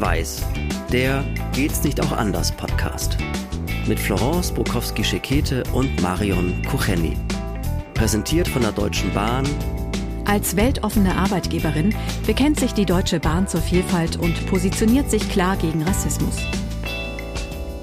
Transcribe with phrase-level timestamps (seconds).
[0.00, 0.42] Schwarz-Weiß,
[0.92, 3.18] der Geht's nicht auch anders Podcast.
[3.86, 7.16] Mit Florence Bukowski-Schekete und Marion Kucheni.
[7.92, 9.46] Präsentiert von der Deutschen Bahn.
[10.24, 11.94] Als weltoffene Arbeitgeberin
[12.26, 16.36] bekennt sich die Deutsche Bahn zur Vielfalt und positioniert sich klar gegen Rassismus.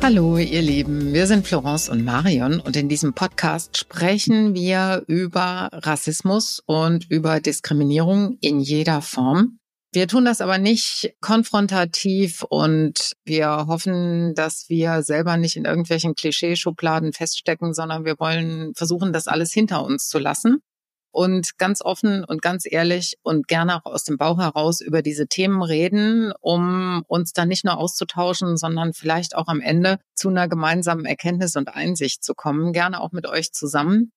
[0.02, 1.14] Hallo, ihr Lieben.
[1.14, 7.40] Wir sind Florence und Marion und in diesem Podcast sprechen wir über Rassismus und über
[7.40, 9.60] Diskriminierung in jeder Form.
[9.98, 16.14] Wir tun das aber nicht konfrontativ und wir hoffen, dass wir selber nicht in irgendwelchen
[16.14, 20.60] Klischeeschubladen feststecken, sondern wir wollen versuchen, das alles hinter uns zu lassen
[21.10, 25.26] und ganz offen und ganz ehrlich und gerne auch aus dem Bauch heraus über diese
[25.26, 30.48] Themen reden, um uns dann nicht nur auszutauschen, sondern vielleicht auch am Ende zu einer
[30.48, 34.12] gemeinsamen Erkenntnis und Einsicht zu kommen, gerne auch mit euch zusammen.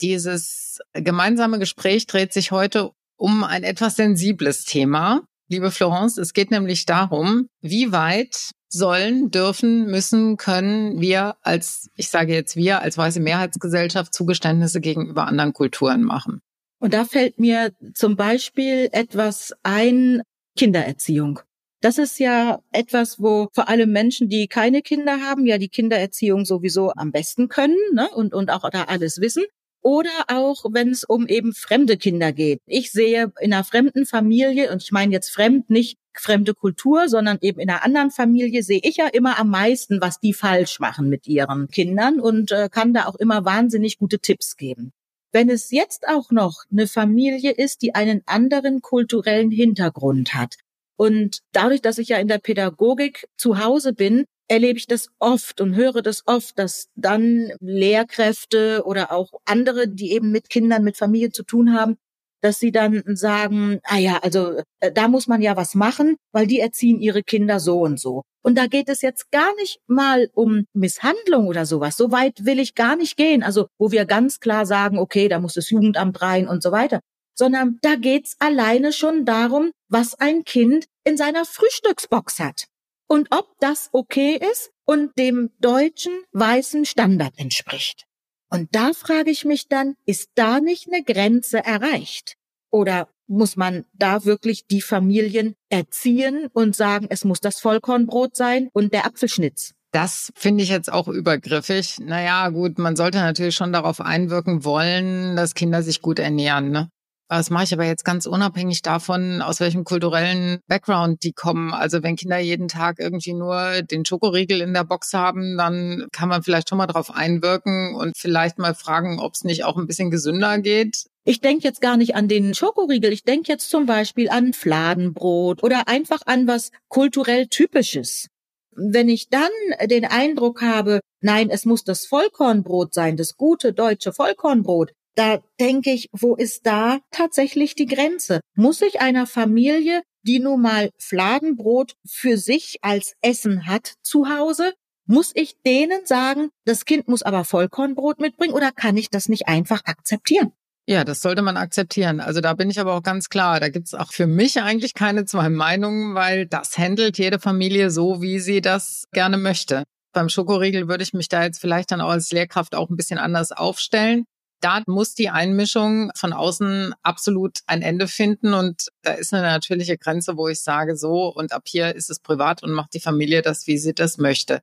[0.00, 5.22] Dieses gemeinsame Gespräch dreht sich heute um ein etwas sensibles Thema.
[5.48, 12.10] Liebe Florence, es geht nämlich darum, wie weit sollen, dürfen, müssen, können wir als, ich
[12.10, 16.40] sage jetzt wir, als weiße Mehrheitsgesellschaft Zugeständnisse gegenüber anderen Kulturen machen.
[16.78, 20.22] Und da fällt mir zum Beispiel etwas ein,
[20.56, 21.40] Kindererziehung.
[21.80, 26.44] Das ist ja etwas, wo vor allem Menschen, die keine Kinder haben, ja die Kindererziehung
[26.44, 28.08] sowieso am besten können ne?
[28.10, 29.44] und, und auch da alles wissen
[29.82, 32.60] oder auch wenn es um eben fremde Kinder geht.
[32.66, 37.38] Ich sehe in einer fremden Familie, und ich meine jetzt fremd, nicht fremde Kultur, sondern
[37.40, 41.08] eben in einer anderen Familie sehe ich ja immer am meisten, was die falsch machen
[41.08, 44.92] mit ihren Kindern und äh, kann da auch immer wahnsinnig gute Tipps geben.
[45.30, 50.56] Wenn es jetzt auch noch eine Familie ist, die einen anderen kulturellen Hintergrund hat
[50.96, 55.60] und dadurch, dass ich ja in der Pädagogik zu Hause bin, erlebe ich das oft
[55.60, 60.96] und höre das oft, dass dann Lehrkräfte oder auch andere, die eben mit Kindern, mit
[60.96, 61.96] Familie zu tun haben,
[62.40, 66.46] dass sie dann sagen, ah ja, also äh, da muss man ja was machen, weil
[66.46, 68.22] die erziehen ihre Kinder so und so.
[68.42, 71.96] Und da geht es jetzt gar nicht mal um Misshandlung oder sowas.
[71.96, 73.42] So weit will ich gar nicht gehen.
[73.42, 77.00] Also wo wir ganz klar sagen, okay, da muss das Jugendamt rein und so weiter.
[77.34, 82.66] Sondern da geht's alleine schon darum, was ein Kind in seiner Frühstücksbox hat
[83.08, 88.04] und ob das okay ist und dem deutschen weißen Standard entspricht.
[88.50, 92.36] Und da frage ich mich dann, ist da nicht eine Grenze erreicht?
[92.70, 98.68] Oder muss man da wirklich die Familien erziehen und sagen, es muss das Vollkornbrot sein
[98.72, 99.74] und der Apfelschnitz?
[99.90, 101.98] Das finde ich jetzt auch übergriffig.
[102.00, 106.70] Naja, gut, man sollte natürlich schon darauf einwirken wollen, dass Kinder sich gut ernähren.
[106.70, 106.90] Ne?
[107.28, 111.74] Das mache ich aber jetzt ganz unabhängig davon, aus welchem kulturellen Background die kommen.
[111.74, 116.30] Also wenn Kinder jeden Tag irgendwie nur den Schokoriegel in der Box haben, dann kann
[116.30, 119.86] man vielleicht schon mal drauf einwirken und vielleicht mal fragen, ob es nicht auch ein
[119.86, 121.04] bisschen gesünder geht.
[121.24, 123.12] Ich denke jetzt gar nicht an den Schokoriegel.
[123.12, 128.28] Ich denke jetzt zum Beispiel an Fladenbrot oder einfach an was kulturell Typisches.
[128.74, 129.50] Wenn ich dann
[129.84, 135.90] den Eindruck habe, nein, es muss das Vollkornbrot sein, das gute deutsche Vollkornbrot, da denke
[135.90, 138.40] ich, wo ist da tatsächlich die Grenze?
[138.54, 144.74] Muss ich einer Familie, die nun mal Fladenbrot für sich als Essen hat zu Hause,
[145.06, 149.48] muss ich denen sagen, das Kind muss aber Vollkornbrot mitbringen oder kann ich das nicht
[149.48, 150.52] einfach akzeptieren?
[150.86, 152.20] Ja, das sollte man akzeptieren.
[152.20, 153.58] Also da bin ich aber auch ganz klar.
[153.58, 158.22] Da gibt's auch für mich eigentlich keine zwei Meinungen, weil das handelt jede Familie so,
[158.22, 159.82] wie sie das gerne möchte.
[160.12, 163.18] Beim Schokoriegel würde ich mich da jetzt vielleicht dann auch als Lehrkraft auch ein bisschen
[163.18, 164.24] anders aufstellen
[164.60, 168.54] da muss die Einmischung von außen absolut ein Ende finden.
[168.54, 172.20] Und da ist eine natürliche Grenze, wo ich sage, so, und ab hier ist es
[172.20, 174.60] privat und macht die Familie das, wie sie das möchte.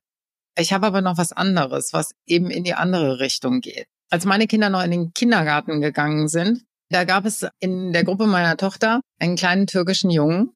[0.58, 3.86] Ich habe aber noch was anderes, was eben in die andere Richtung geht.
[4.10, 8.26] Als meine Kinder noch in den Kindergarten gegangen sind, da gab es in der Gruppe
[8.26, 10.52] meiner Tochter einen kleinen türkischen Jungen,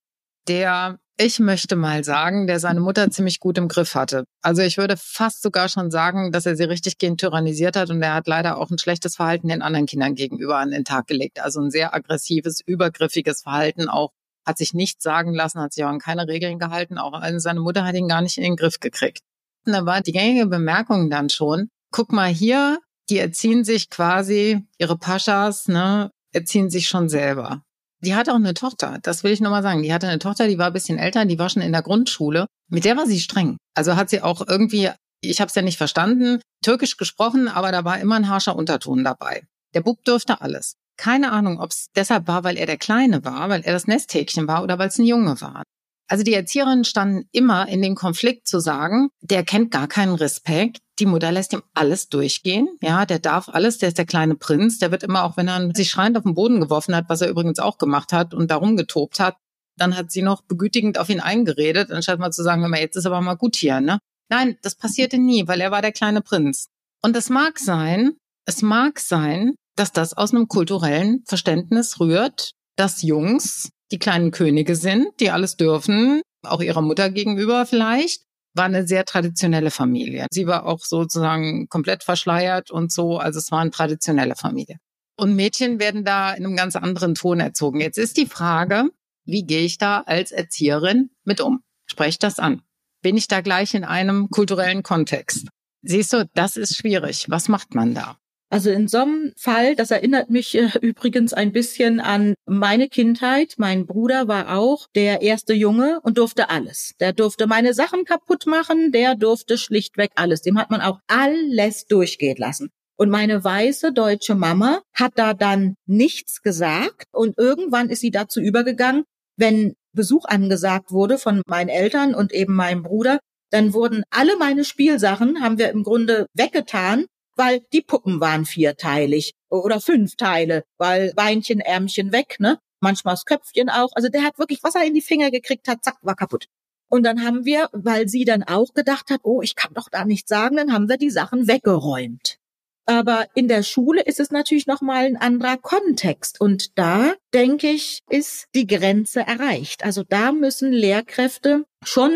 [0.49, 4.25] der ich möchte mal sagen, der seine Mutter ziemlich gut im Griff hatte.
[4.41, 8.01] Also ich würde fast sogar schon sagen, dass er sie richtig gehend tyrannisiert hat und
[8.01, 11.39] er hat leider auch ein schlechtes Verhalten den anderen Kindern gegenüber an den Tag gelegt.
[11.39, 14.13] Also ein sehr aggressives, übergriffiges Verhalten auch.
[14.47, 16.97] Hat sich nichts sagen lassen, hat sich auch an keine Regeln gehalten.
[16.97, 19.21] Auch seine Mutter hat ihn gar nicht in den Griff gekriegt.
[19.66, 22.78] Und da war die gängige Bemerkung dann schon, guck mal hier,
[23.11, 27.63] die erziehen sich quasi, ihre Paschas, ne, erziehen sich schon selber.
[28.03, 29.83] Die hatte auch eine Tochter, das will ich nochmal sagen.
[29.83, 32.47] Die hatte eine Tochter, die war ein bisschen älter, die war schon in der Grundschule.
[32.69, 33.59] Mit der war sie streng.
[33.75, 37.85] Also hat sie auch irgendwie, ich habe es ja nicht verstanden, türkisch gesprochen, aber da
[37.85, 39.43] war immer ein harscher Unterton dabei.
[39.75, 40.77] Der Bub durfte alles.
[40.97, 44.49] Keine Ahnung, ob es deshalb war, weil er der Kleine war, weil er das Nesthäkchen
[44.49, 45.63] war oder weil es ein Junge war.
[46.09, 50.79] Also die Erzieherinnen standen immer in dem Konflikt zu sagen, der kennt gar keinen Respekt.
[51.01, 52.69] Die Mutter lässt ihm alles durchgehen.
[52.83, 53.79] Ja, der darf alles.
[53.79, 54.79] Der ist der kleine Prinz.
[54.79, 57.31] Der wird immer, auch wenn er sich schreiend auf den Boden geworfen hat, was er
[57.31, 59.37] übrigens auch gemacht hat und darum getobt hat,
[59.77, 63.23] dann hat sie noch begütigend auf ihn eingeredet, anstatt mal zu sagen, jetzt ist aber
[63.23, 63.99] mal gut hier, ne?
[64.29, 66.69] Nein, das passierte nie, weil er war der kleine Prinz.
[67.03, 68.13] Und es mag sein,
[68.47, 74.77] es mag sein, dass das aus einem kulturellen Verständnis rührt, dass Jungs die kleinen Könige
[74.77, 78.23] sind, die alles dürfen, auch ihrer Mutter gegenüber vielleicht,
[78.55, 80.27] war eine sehr traditionelle Familie.
[80.31, 84.79] Sie war auch sozusagen komplett verschleiert und so, also es war eine traditionelle Familie.
[85.17, 87.81] Und Mädchen werden da in einem ganz anderen Ton erzogen.
[87.81, 88.89] Jetzt ist die Frage,
[89.25, 91.61] wie gehe ich da als Erzieherin mit um?
[91.87, 92.63] Spreche das an?
[93.03, 95.49] Bin ich da gleich in einem kulturellen Kontext?
[95.83, 97.27] Siehst du, das ist schwierig.
[97.29, 98.17] Was macht man da?
[98.53, 103.55] Also in so einem Fall, das erinnert mich äh, übrigens ein bisschen an meine Kindheit.
[103.59, 106.93] Mein Bruder war auch der erste Junge und durfte alles.
[106.99, 110.43] Der durfte meine Sachen kaputt machen, der durfte schlichtweg alles.
[110.43, 112.71] Dem hat man auch alles durchgehen lassen.
[112.97, 118.41] Und meine weiße deutsche Mama hat da dann nichts gesagt und irgendwann ist sie dazu
[118.41, 119.05] übergegangen,
[119.37, 123.19] wenn Besuch angesagt wurde von meinen Eltern und eben meinem Bruder,
[123.51, 127.07] dann wurden alle meine Spielsachen, haben wir im Grunde weggetan
[127.41, 132.59] weil die Puppen waren vierteilig oder fünf Teile, weil Beinchen, Ärmchen weg, ne?
[132.81, 133.89] Manchmal das Köpfchen auch.
[133.95, 136.48] Also der hat wirklich, was er in die Finger gekriegt hat, zack, war kaputt.
[136.91, 140.04] Und dann haben wir, weil sie dann auch gedacht hat, oh, ich kann doch da
[140.04, 142.37] nichts sagen, dann haben wir die Sachen weggeräumt.
[142.84, 146.42] Aber in der Schule ist es natürlich nochmal ein anderer Kontext.
[146.42, 149.83] Und da, denke ich, ist die Grenze erreicht.
[149.83, 152.10] Also da müssen Lehrkräfte schon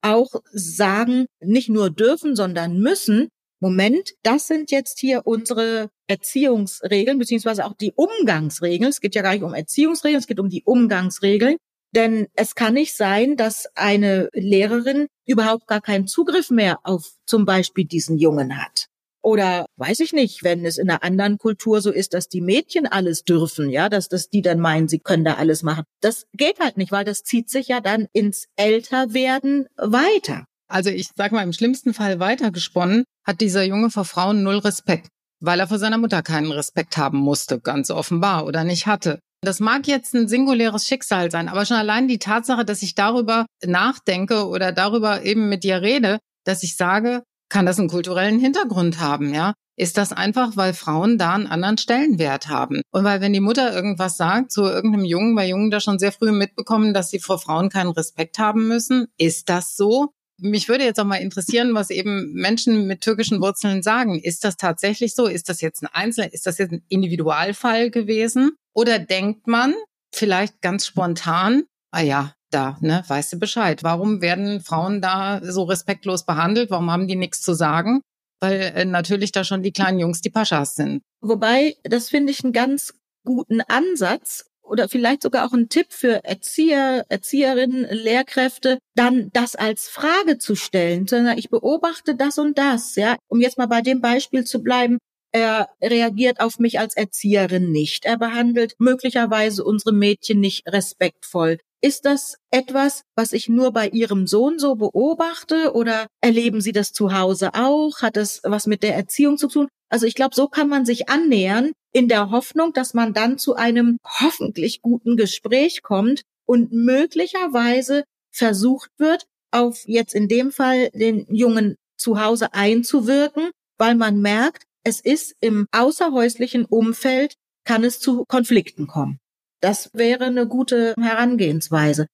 [0.00, 3.28] auch sagen, nicht nur dürfen, sondern müssen,
[3.60, 8.88] Moment, das sind jetzt hier unsere Erziehungsregeln, beziehungsweise auch die Umgangsregeln.
[8.88, 11.56] Es geht ja gar nicht um Erziehungsregeln, es geht um die Umgangsregeln.
[11.94, 17.44] Denn es kann nicht sein, dass eine Lehrerin überhaupt gar keinen Zugriff mehr auf zum
[17.44, 18.86] Beispiel diesen Jungen hat.
[19.22, 22.86] Oder weiß ich nicht, wenn es in einer anderen Kultur so ist, dass die Mädchen
[22.86, 25.84] alles dürfen, ja, dass, dass die dann meinen, sie können da alles machen.
[26.00, 30.46] Das geht halt nicht, weil das zieht sich ja dann ins Älterwerden weiter.
[30.70, 35.08] Also ich sag mal, im schlimmsten Fall weitergesponnen, hat dieser Junge vor Frauen null Respekt,
[35.40, 39.18] weil er vor seiner Mutter keinen Respekt haben musste, ganz offenbar, oder nicht hatte.
[39.42, 43.46] Das mag jetzt ein singuläres Schicksal sein, aber schon allein die Tatsache, dass ich darüber
[43.64, 49.00] nachdenke oder darüber eben mit dir rede, dass ich sage, kann das einen kulturellen Hintergrund
[49.00, 49.54] haben, ja?
[49.76, 52.82] Ist das einfach, weil Frauen da einen anderen Stellenwert haben?
[52.92, 56.12] Und weil wenn die Mutter irgendwas sagt zu irgendeinem Jungen, weil Jungen da schon sehr
[56.12, 60.12] früh mitbekommen, dass sie vor Frauen keinen Respekt haben müssen, ist das so?
[60.40, 64.18] Mich würde jetzt auch mal interessieren, was eben Menschen mit türkischen Wurzeln sagen.
[64.18, 65.26] Ist das tatsächlich so?
[65.26, 68.52] Ist das jetzt ein Einzel, ist das jetzt ein Individualfall gewesen?
[68.74, 69.74] Oder denkt man
[70.14, 73.82] vielleicht ganz spontan, ah ja, da, ne, weißt du Bescheid.
[73.82, 76.70] Warum werden Frauen da so respektlos behandelt?
[76.70, 78.00] Warum haben die nichts zu sagen?
[78.40, 81.02] Weil äh, natürlich da schon die kleinen Jungs die Paschas sind.
[81.20, 82.94] Wobei, das finde ich einen ganz
[83.24, 89.88] guten Ansatz oder vielleicht sogar auch ein Tipp für Erzieher, Erzieherinnen, Lehrkräfte, dann das als
[89.88, 94.00] Frage zu stellen, sondern ich beobachte das und das, ja, um jetzt mal bei dem
[94.00, 94.98] Beispiel zu bleiben.
[95.32, 98.04] Er reagiert auf mich als Erzieherin nicht.
[98.04, 101.58] Er behandelt möglicherweise unsere Mädchen nicht respektvoll.
[101.82, 106.92] Ist das etwas, was ich nur bei Ihrem Sohn so beobachte oder erleben Sie das
[106.92, 108.02] zu Hause auch?
[108.02, 109.68] Hat es was mit der Erziehung zu tun?
[109.88, 113.54] Also ich glaube, so kann man sich annähern in der Hoffnung, dass man dann zu
[113.54, 121.26] einem hoffentlich guten Gespräch kommt und möglicherweise versucht wird, auf jetzt in dem Fall den
[121.34, 128.24] Jungen zu Hause einzuwirken, weil man merkt, es ist im außerhäuslichen Umfeld, kann es zu
[128.26, 129.18] Konflikten kommen.
[129.60, 132.06] Das wäre eine gute Herangehensweise.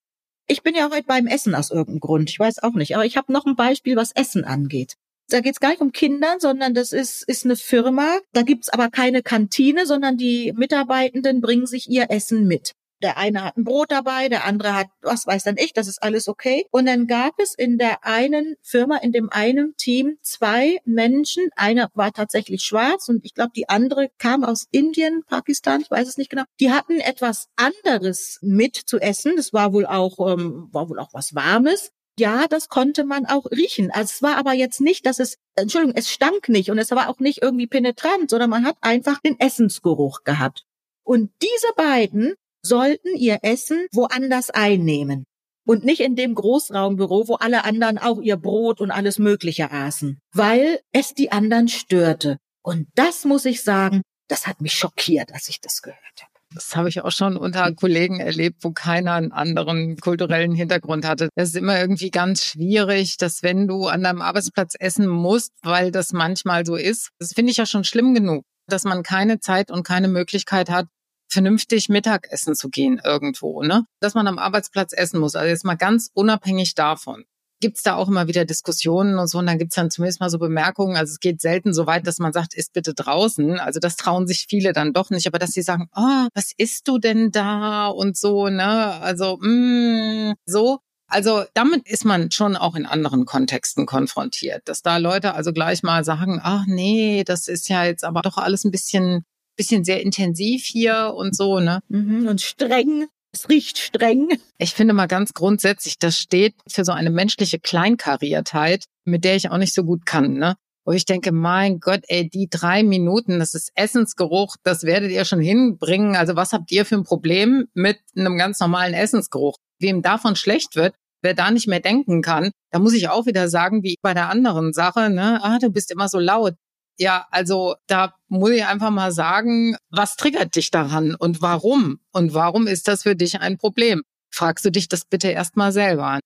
[0.49, 2.30] Ich bin ja heute beim Essen aus irgendeinem Grund.
[2.30, 2.95] Ich weiß auch nicht.
[2.95, 4.95] Aber ich habe noch ein Beispiel, was Essen angeht.
[5.28, 8.18] Da geht es gar nicht um Kinder, sondern das ist, ist eine Firma.
[8.33, 12.75] Da gibt's aber keine Kantine, sondern die Mitarbeitenden bringen sich ihr Essen mit.
[13.02, 16.02] Der eine hat ein Brot dabei, der andere hat, was weiß dann ich, das ist
[16.02, 16.66] alles okay.
[16.71, 21.50] Und dann gab es in der einen Firma, in dem einen Team zwei Menschen.
[21.56, 26.09] Einer war tatsächlich schwarz und ich glaube, die andere kam aus Indien, Pakistan, ich weiß
[26.09, 26.45] es nicht genau.
[26.59, 29.37] Die hatten etwas anderes mit zu essen.
[29.37, 31.92] Das war wohl auch, ähm, war wohl auch was Warmes.
[32.18, 33.90] Ja, das konnte man auch riechen.
[33.90, 37.08] Also es war aber jetzt nicht, dass es, Entschuldigung, es stank nicht und es war
[37.11, 40.64] auch nicht irgendwie penetrant, sondern man hat einfach den Essensgeruch gehabt.
[41.04, 45.25] Und diese beiden sollten ihr Essen woanders einnehmen
[45.66, 50.18] und nicht in dem Großraumbüro, wo alle anderen auch ihr Brot und alles Mögliche aßen,
[50.32, 52.38] weil es die anderen störte.
[52.62, 56.36] Und das muss ich sagen, das hat mich schockiert, als ich das gehört habe.
[56.56, 61.28] Das habe ich auch schon unter Kollegen erlebt, wo keiner einen anderen kulturellen Hintergrund hatte.
[61.34, 65.90] Das ist immer irgendwie ganz schwierig, dass wenn du an deinem Arbeitsplatz essen musst, weil
[65.90, 69.70] das manchmal so ist, das finde ich ja schon schlimm genug, dass man keine Zeit
[69.70, 70.86] und keine Möglichkeit hat,
[71.28, 73.84] vernünftig Mittagessen zu gehen irgendwo, ne?
[74.00, 75.36] Dass man am Arbeitsplatz essen muss.
[75.36, 77.25] Also jetzt mal ganz unabhängig davon.
[77.60, 80.38] Gibt's da auch immer wieder Diskussionen und so, und dann gibt's dann zumindest mal so
[80.38, 80.96] Bemerkungen.
[80.96, 83.58] Also es geht selten so weit, dass man sagt, isst bitte draußen.
[83.58, 86.86] Also das trauen sich viele dann doch nicht, aber dass sie sagen, oh, was isst
[86.88, 89.00] du denn da und so, ne?
[89.00, 90.78] Also, mm, so.
[91.08, 95.82] Also damit ist man schon auch in anderen Kontexten konfrontiert, dass da Leute also gleich
[95.84, 99.25] mal sagen, ach nee, das ist ja jetzt aber doch alles ein bisschen
[99.56, 101.80] bisschen sehr intensiv hier und so, ne?
[101.88, 103.06] Mhm, und streng.
[103.37, 104.28] Es riecht streng.
[104.57, 109.50] Ich finde mal ganz grundsätzlich, das steht für so eine menschliche Kleinkariertheit, mit der ich
[109.50, 110.57] auch nicht so gut kann, ne?
[110.87, 115.26] Wo ich denke, mein Gott, ey, die drei Minuten, das ist Essensgeruch, das werdet ihr
[115.26, 116.16] schon hinbringen.
[116.16, 119.59] Also was habt ihr für ein Problem mit einem ganz normalen Essensgeruch?
[119.81, 123.50] Wem davon schlecht wird, wer da nicht mehr denken kann, da muss ich auch wieder
[123.50, 126.55] sagen, wie bei der anderen Sache, ne, ah, du bist immer so laut.
[126.98, 132.00] Ja, also da muss ich einfach mal sagen, was triggert dich daran und warum?
[132.12, 134.02] Und warum ist das für dich ein Problem?
[134.30, 136.20] Fragst du dich das bitte erstmal selber.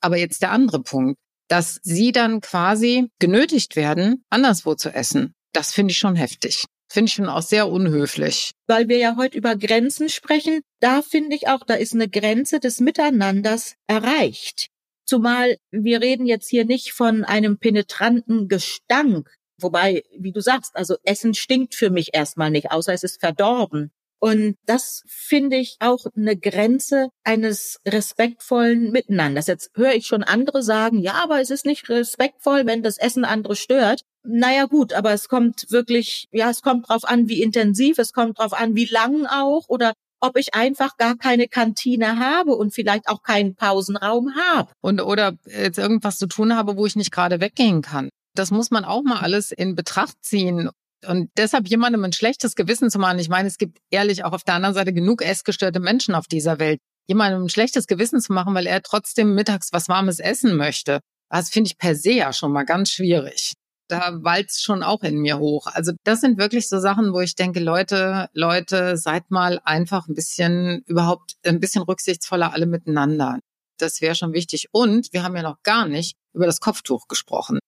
[0.00, 1.18] Aber jetzt der andere Punkt,
[1.48, 5.34] dass sie dann quasi genötigt werden, anderswo zu essen.
[5.52, 6.64] Das finde ich schon heftig.
[6.88, 8.52] Finde ich schon auch sehr unhöflich.
[8.66, 12.60] Weil wir ja heute über Grenzen sprechen, da finde ich auch, da ist eine Grenze
[12.60, 14.68] des Miteinanders erreicht.
[15.04, 19.30] Zumal wir reden jetzt hier nicht von einem penetranten Gestank,
[19.60, 23.90] Wobei, wie du sagst, also Essen stinkt für mich erstmal nicht, außer es ist verdorben.
[24.18, 29.46] Und das finde ich auch eine Grenze eines respektvollen Miteinanders.
[29.46, 33.24] Jetzt höre ich schon andere sagen, ja, aber es ist nicht respektvoll, wenn das Essen
[33.24, 34.02] andere stört.
[34.24, 38.38] Naja, gut, aber es kommt wirklich, ja, es kommt drauf an, wie intensiv, es kommt
[38.38, 43.08] drauf an, wie lang auch oder ob ich einfach gar keine Kantine habe und vielleicht
[43.08, 44.72] auch keinen Pausenraum habe.
[44.80, 48.08] Und oder jetzt irgendwas zu tun habe, wo ich nicht gerade weggehen kann.
[48.38, 50.70] Das muss man auch mal alles in Betracht ziehen.
[51.06, 54.44] Und deshalb jemandem ein schlechtes Gewissen zu machen, ich meine, es gibt ehrlich auch auf
[54.44, 56.80] der anderen Seite genug essgestörte Menschen auf dieser Welt.
[57.06, 61.00] Jemandem ein schlechtes Gewissen zu machen, weil er trotzdem mittags was Warmes essen möchte,
[61.30, 63.54] das finde ich per se ja schon mal ganz schwierig.
[63.88, 65.68] Da walzt schon auch in mir hoch.
[65.68, 70.14] Also das sind wirklich so Sachen, wo ich denke, Leute, Leute, seid mal einfach ein
[70.14, 73.38] bisschen überhaupt ein bisschen rücksichtsvoller alle miteinander.
[73.78, 74.68] Das wäre schon wichtig.
[74.72, 77.60] Und wir haben ja noch gar nicht über das Kopftuch gesprochen.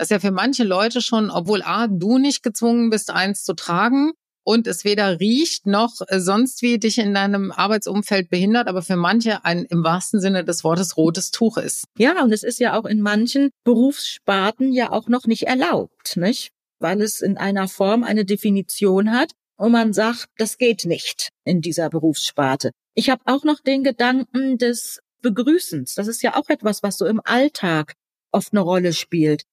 [0.00, 3.52] Das ist ja für manche Leute schon, obwohl A, du nicht gezwungen bist, eins zu
[3.52, 4.12] tragen
[4.44, 8.96] und es weder riecht noch äh, sonst wie dich in deinem Arbeitsumfeld behindert, aber für
[8.96, 11.84] manche ein im wahrsten Sinne des Wortes rotes Tuch ist.
[11.98, 16.48] Ja, und es ist ja auch in manchen Berufssparten ja auch noch nicht erlaubt, nicht?
[16.78, 21.60] Weil es in einer Form eine Definition hat und man sagt, das geht nicht in
[21.60, 22.70] dieser Berufssparte.
[22.94, 25.92] Ich habe auch noch den Gedanken des Begrüßens.
[25.94, 27.92] Das ist ja auch etwas, was so im Alltag
[28.32, 29.44] oft eine Rolle spielt.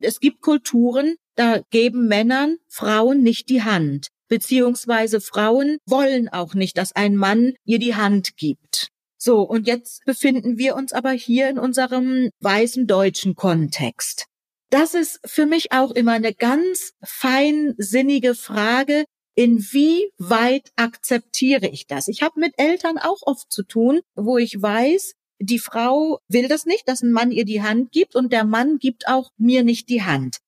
[0.00, 6.78] Es gibt Kulturen, da geben Männern Frauen nicht die Hand, beziehungsweise Frauen wollen auch nicht,
[6.78, 8.88] dass ein Mann ihr die Hand gibt.
[9.18, 14.26] So, und jetzt befinden wir uns aber hier in unserem weißen deutschen Kontext.
[14.70, 19.04] Das ist für mich auch immer eine ganz feinsinnige Frage,
[19.36, 22.08] inwieweit akzeptiere ich das?
[22.08, 26.66] Ich habe mit Eltern auch oft zu tun, wo ich weiß, die Frau will das
[26.66, 29.88] nicht, dass ein Mann ihr die Hand gibt und der Mann gibt auch mir nicht
[29.88, 30.38] die Hand.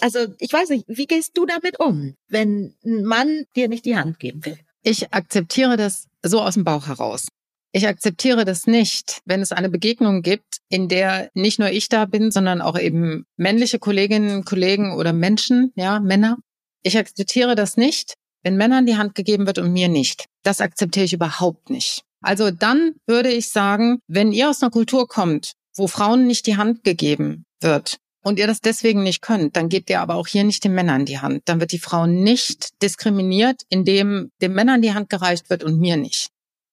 [0.00, 3.96] Also ich weiß nicht, wie gehst du damit um, wenn ein Mann dir nicht die
[3.96, 4.58] Hand geben will?
[4.82, 7.28] Ich akzeptiere das so aus dem Bauch heraus.
[7.72, 12.06] Ich akzeptiere das nicht, wenn es eine Begegnung gibt, in der nicht nur ich da
[12.06, 16.38] bin, sondern auch eben männliche Kolleginnen, Kollegen oder Menschen, ja, Männer.
[16.82, 20.26] Ich akzeptiere das nicht, wenn Männern die Hand gegeben wird und mir nicht.
[20.42, 22.04] Das akzeptiere ich überhaupt nicht.
[22.20, 26.56] Also dann würde ich sagen, wenn ihr aus einer Kultur kommt, wo Frauen nicht die
[26.56, 30.44] Hand gegeben wird und ihr das deswegen nicht könnt, dann gebt ihr aber auch hier
[30.44, 31.42] nicht den Männern die Hand.
[31.46, 35.96] Dann wird die Frau nicht diskriminiert, indem den Männern die Hand gereicht wird und mir
[35.96, 36.28] nicht.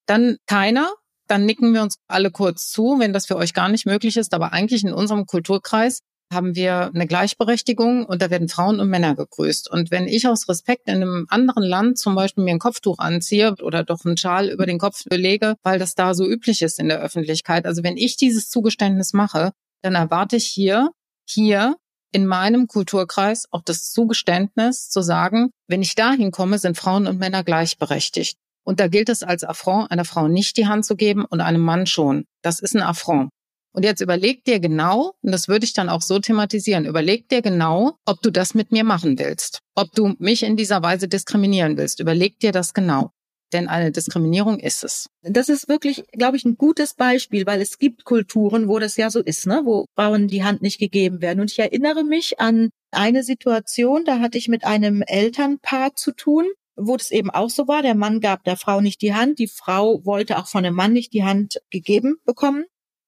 [0.08, 0.92] Dann keiner,
[1.28, 4.34] dann nicken wir uns alle kurz zu, wenn das für euch gar nicht möglich ist.
[4.34, 6.00] Aber eigentlich in unserem Kulturkreis
[6.32, 9.70] haben wir eine Gleichberechtigung und da werden Frauen und Männer gegrüßt.
[9.70, 13.56] Und wenn ich aus Respekt in einem anderen Land zum Beispiel mir ein Kopftuch anziehe
[13.62, 16.90] oder doch einen Schal über den Kopf lege, weil das da so üblich ist in
[16.90, 19.52] der Öffentlichkeit, also wenn ich dieses Zugeständnis mache,
[19.82, 20.90] dann erwarte ich hier,
[21.28, 21.76] hier
[22.12, 27.20] in meinem Kulturkreis auch das Zugeständnis zu sagen, wenn ich dahin komme, sind Frauen und
[27.20, 28.38] Männer gleichberechtigt.
[28.64, 31.62] Und da gilt es als Affront, einer Frau nicht die Hand zu geben und einem
[31.62, 32.26] Mann schon.
[32.42, 33.30] Das ist ein Affront.
[33.76, 37.42] Und jetzt überleg dir genau, und das würde ich dann auch so thematisieren, überleg dir
[37.42, 39.60] genau, ob du das mit mir machen willst.
[39.76, 42.00] Ob du mich in dieser Weise diskriminieren willst.
[42.00, 43.12] Überleg dir das genau.
[43.52, 45.10] Denn eine Diskriminierung ist es.
[45.24, 49.10] Das ist wirklich, glaube ich, ein gutes Beispiel, weil es gibt Kulturen, wo das ja
[49.10, 49.64] so ist, ne?
[49.66, 51.42] wo Frauen die Hand nicht gegeben werden.
[51.42, 56.46] Und ich erinnere mich an eine Situation, da hatte ich mit einem Elternpaar zu tun.
[56.78, 59.48] wo es eben auch so war, der Mann gab der Frau nicht die Hand, die
[59.48, 62.66] Frau wollte auch von dem Mann nicht die Hand gegeben bekommen.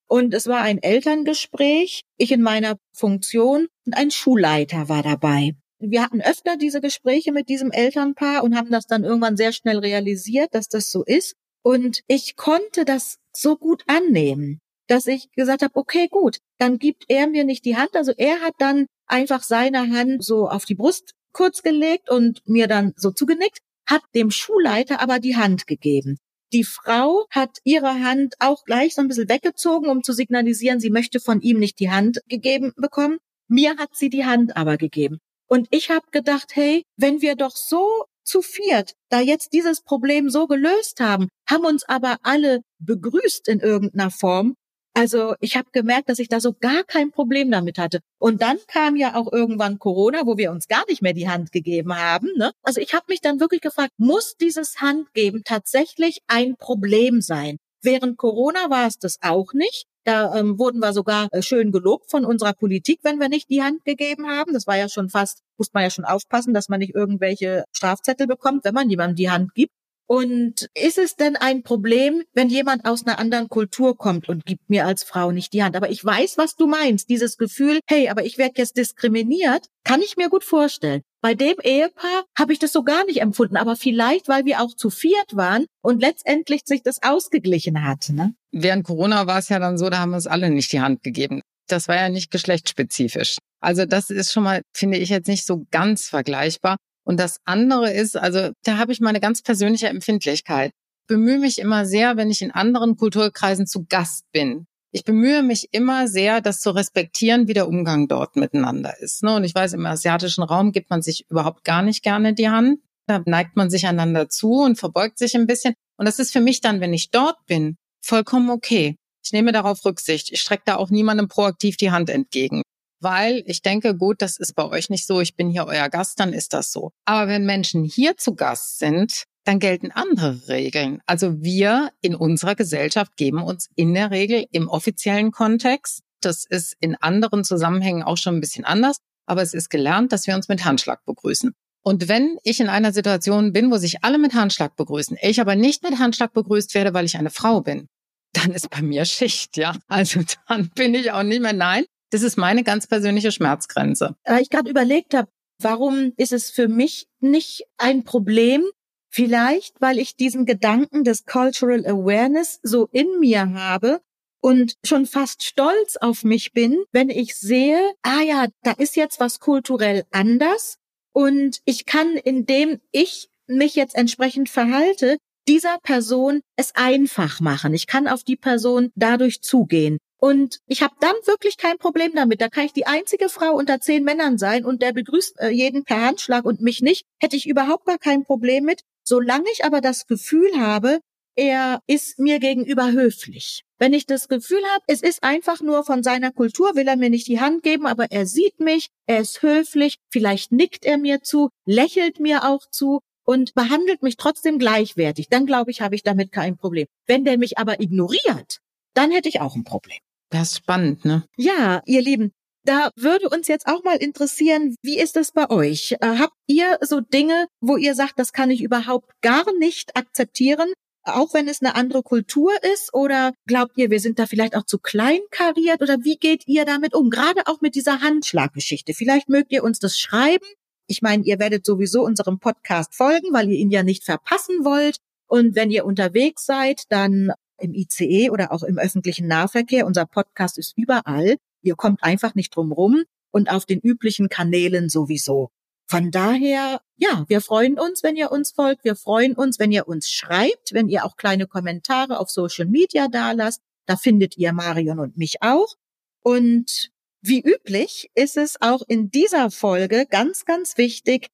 [0.08, 5.54] Und es war ein Elterngespräch, ich in meiner Funktion und ein Schulleiter war dabei.
[5.80, 9.78] Wir hatten öfter diese Gespräche mit diesem Elternpaar und haben das dann irgendwann sehr schnell
[9.78, 11.36] realisiert, dass das so ist.
[11.62, 17.06] Und ich konnte das so gut annehmen, dass ich gesagt habe, okay, gut, dann gibt
[17.10, 17.96] er mir nicht die Hand.
[17.96, 22.68] Also er hat dann einfach seine Hand so auf die Brust kurz gelegt und mir
[22.68, 26.18] dann so zugenickt, hat dem Schulleiter aber die Hand gegeben.
[26.54, 30.90] Die Frau hat ihre Hand auch gleich so ein bisschen weggezogen, um zu signalisieren, sie
[30.90, 33.18] möchte von ihm nicht die Hand gegeben bekommen.
[33.50, 35.20] Mir hat sie die Hand aber gegeben.
[35.50, 40.30] Und ich habe gedacht, hey, wenn wir doch so zu viert da jetzt dieses Problem
[40.30, 44.56] so gelöst haben, haben uns aber alle begrüßt in irgendeiner Form,
[44.98, 48.00] also ich habe gemerkt, dass ich da so gar kein Problem damit hatte.
[48.18, 51.52] Und dann kam ja auch irgendwann Corona, wo wir uns gar nicht mehr die Hand
[51.52, 52.30] gegeben haben.
[52.36, 52.52] Ne?
[52.64, 57.58] Also ich habe mich dann wirklich gefragt, muss dieses Handgeben tatsächlich ein Problem sein?
[57.84, 59.86] Während Corona war es das auch nicht.
[60.04, 63.62] Da ähm, wurden wir sogar äh, schön gelobt von unserer Politik, wenn wir nicht die
[63.62, 64.54] Hand gegeben haben.
[64.54, 68.26] Das war ja schon fast, muss man ja schon aufpassen, dass man nicht irgendwelche Strafzettel
[68.26, 69.74] bekommt, wenn man jemandem die Hand gibt.
[70.08, 74.70] Und ist es denn ein Problem, wenn jemand aus einer anderen Kultur kommt und gibt
[74.70, 75.76] mir als Frau nicht die Hand?
[75.76, 77.10] Aber ich weiß, was du meinst.
[77.10, 81.02] Dieses Gefühl, hey, aber ich werde jetzt diskriminiert, kann ich mir gut vorstellen.
[81.22, 84.74] Bei dem Ehepaar habe ich das so gar nicht empfunden, aber vielleicht, weil wir auch
[84.74, 88.10] zu viert waren und letztendlich sich das ausgeglichen hat.
[88.10, 88.34] Ne?
[88.52, 91.04] Während Corona war es ja dann so, da haben wir uns alle nicht die Hand
[91.04, 91.42] gegeben.
[91.68, 93.38] Das war ja nicht geschlechtsspezifisch.
[93.60, 96.78] Also das ist schon mal, finde ich jetzt nicht so ganz vergleichbar.
[97.08, 100.72] Und das andere ist, also da habe ich meine ganz persönliche Empfindlichkeit.
[101.04, 104.66] Ich bemühe mich immer sehr, wenn ich in anderen Kulturkreisen zu Gast bin.
[104.92, 109.24] Ich bemühe mich immer sehr, das zu respektieren, wie der Umgang dort miteinander ist.
[109.24, 109.36] Ne?
[109.36, 112.82] Und ich weiß, im asiatischen Raum gibt man sich überhaupt gar nicht gerne die Hand.
[113.06, 115.76] Da neigt man sich einander zu und verbeugt sich ein bisschen.
[115.96, 118.98] Und das ist für mich dann, wenn ich dort bin, vollkommen okay.
[119.24, 120.30] Ich nehme darauf Rücksicht.
[120.34, 122.64] Ich strecke da auch niemandem proaktiv die Hand entgegen
[123.00, 126.20] weil ich denke, gut, das ist bei euch nicht so, ich bin hier euer Gast,
[126.20, 126.92] dann ist das so.
[127.06, 131.02] Aber wenn Menschen hier zu Gast sind, dann gelten andere Regeln.
[131.06, 136.76] Also wir in unserer Gesellschaft geben uns in der Regel im offiziellen Kontext, das ist
[136.80, 140.50] in anderen Zusammenhängen auch schon ein bisschen anders, aber es ist gelernt, dass wir uns
[140.50, 141.54] mit Handschlag begrüßen.
[141.84, 145.56] Und wenn ich in einer Situation bin, wo sich alle mit Handschlag begrüßen, ich aber
[145.56, 147.88] nicht mit Handschlag begrüßt werde, weil ich eine Frau bin,
[148.34, 149.74] dann ist bei mir Schicht, ja.
[149.88, 154.16] Also dann bin ich auch nicht mehr, nein, das ist meine ganz persönliche Schmerzgrenze.
[154.26, 155.30] Weil ich gerade überlegt habe,
[155.62, 158.64] warum ist es für mich nicht ein Problem?
[159.10, 164.02] Vielleicht, weil ich diesen Gedanken des Cultural Awareness so in mir habe
[164.42, 169.20] und schon fast stolz auf mich bin, wenn ich sehe, ah ja, da ist jetzt
[169.20, 170.78] was kulturell anders
[171.14, 175.18] und ich kann, indem ich mich jetzt entsprechend verhalte,
[175.48, 177.74] dieser Person es einfach machen.
[177.74, 179.98] Ich kann auf die Person dadurch zugehen.
[180.20, 182.42] Und ich habe dann wirklich kein Problem damit.
[182.42, 185.84] Da kann ich die einzige Frau unter zehn Männern sein und der begrüßt äh, jeden
[185.84, 187.06] per Handschlag und mich nicht.
[187.20, 188.82] Hätte ich überhaupt gar kein Problem mit.
[189.04, 191.00] Solange ich aber das Gefühl habe,
[191.36, 193.64] er ist mir gegenüber höflich.
[193.78, 197.12] Wenn ich das Gefühl habe, es ist einfach nur von seiner Kultur, will er mir
[197.12, 201.22] nicht die Hand geben, aber er sieht mich, er ist höflich, vielleicht nickt er mir
[201.22, 206.04] zu, lächelt mir auch zu und behandelt mich trotzdem gleichwertig, dann glaube ich, habe ich
[206.04, 206.88] damit kein Problem.
[207.06, 208.60] Wenn der mich aber ignoriert,
[208.94, 210.00] dann hätte ich auch ein Problem.
[210.30, 211.26] Das ist spannend, ne?
[211.36, 212.32] Ja, ihr Lieben,
[212.64, 215.94] da würde uns jetzt auch mal interessieren, wie ist das bei euch?
[216.00, 220.72] Äh, habt ihr so Dinge, wo ihr sagt, das kann ich überhaupt gar nicht akzeptieren,
[221.04, 222.94] auch wenn es eine andere Kultur ist?
[222.94, 225.82] Oder glaubt ihr, wir sind da vielleicht auch zu klein kariert?
[225.82, 227.10] Oder wie geht ihr damit um?
[227.10, 228.94] Gerade auch mit dieser Handschlaggeschichte.
[228.94, 230.46] Vielleicht mögt ihr uns das schreiben.
[230.88, 234.98] Ich meine, ihr werdet sowieso unserem Podcast folgen, weil ihr ihn ja nicht verpassen wollt.
[235.28, 239.86] Und wenn ihr unterwegs seid, dann im ICE oder auch im öffentlichen Nahverkehr.
[239.86, 241.36] Unser Podcast ist überall.
[241.62, 245.50] Ihr kommt einfach nicht drum rum und auf den üblichen Kanälen sowieso.
[245.90, 248.84] Von daher, ja, wir freuen uns, wenn ihr uns folgt.
[248.84, 253.08] Wir freuen uns, wenn ihr uns schreibt, wenn ihr auch kleine Kommentare auf Social Media
[253.08, 253.62] dalasst.
[253.86, 255.76] Da findet ihr Marion und mich auch.
[256.22, 261.28] Und wie üblich ist es auch in dieser Folge ganz, ganz wichtig,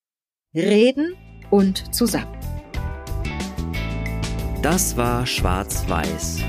[0.55, 1.15] reden
[1.49, 2.37] und zusammen.
[4.61, 6.39] Das war Schwarz-Weiß,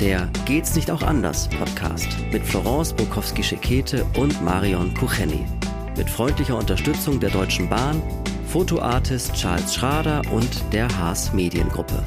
[0.00, 5.46] der Geht's nicht auch anders Podcast mit Florence Bukowski-Schekete und Marion Kucheni.
[5.96, 8.02] Mit freundlicher Unterstützung der Deutschen Bahn,
[8.48, 12.02] Fotoartist Charles Schrader und der Haas Mediengruppe.